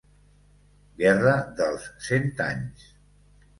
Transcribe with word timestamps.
Guerra 1.01 1.35
dels 1.61 1.87
Cent 2.09 2.29
Anys. 2.49 2.91